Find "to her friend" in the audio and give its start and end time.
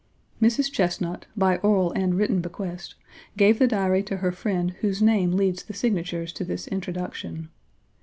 4.01-4.71